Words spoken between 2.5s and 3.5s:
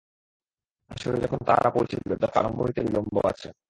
হইতে বিলম্ব আছে।